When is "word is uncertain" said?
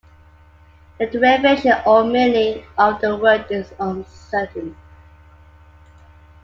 3.17-4.75